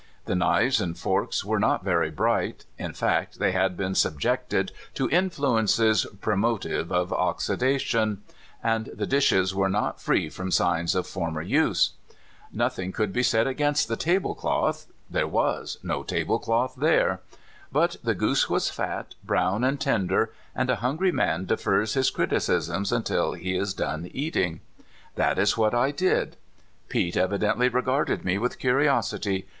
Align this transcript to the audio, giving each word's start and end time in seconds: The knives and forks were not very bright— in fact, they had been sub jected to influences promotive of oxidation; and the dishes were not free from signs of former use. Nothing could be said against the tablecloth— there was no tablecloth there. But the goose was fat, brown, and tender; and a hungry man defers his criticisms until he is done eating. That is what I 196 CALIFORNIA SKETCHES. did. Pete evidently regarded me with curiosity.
The 0.25 0.33
knives 0.35 0.81
and 0.81 0.97
forks 0.97 1.45
were 1.45 1.59
not 1.59 1.83
very 1.83 2.09
bright— 2.09 2.65
in 2.85 2.93
fact, 2.93 3.37
they 3.37 3.51
had 3.51 3.77
been 3.77 3.93
sub 3.93 4.19
jected 4.19 4.71
to 4.95 5.07
influences 5.11 6.07
promotive 6.21 6.91
of 6.91 7.13
oxidation; 7.13 8.23
and 8.63 8.87
the 8.95 9.05
dishes 9.05 9.53
were 9.53 9.69
not 9.69 10.01
free 10.01 10.27
from 10.27 10.49
signs 10.49 10.95
of 10.95 11.05
former 11.05 11.43
use. 11.43 11.91
Nothing 12.51 12.91
could 12.91 13.13
be 13.13 13.21
said 13.21 13.45
against 13.45 13.87
the 13.87 13.95
tablecloth— 13.95 14.87
there 15.15 15.27
was 15.27 15.77
no 15.83 16.01
tablecloth 16.01 16.73
there. 16.77 17.21
But 17.71 17.97
the 18.03 18.15
goose 18.15 18.49
was 18.49 18.71
fat, 18.71 19.13
brown, 19.23 19.63
and 19.63 19.79
tender; 19.79 20.31
and 20.55 20.71
a 20.71 20.77
hungry 20.77 21.11
man 21.11 21.45
defers 21.45 21.93
his 21.93 22.09
criticisms 22.09 22.91
until 22.91 23.33
he 23.33 23.55
is 23.55 23.75
done 23.75 24.09
eating. 24.15 24.61
That 25.13 25.37
is 25.37 25.55
what 25.59 25.75
I 25.75 25.93
196 25.93 26.37
CALIFORNIA 26.39 26.39
SKETCHES. 26.87 26.89
did. 26.89 26.89
Pete 27.13 27.17
evidently 27.17 27.69
regarded 27.69 28.25
me 28.25 28.39
with 28.39 28.57
curiosity. 28.57 29.45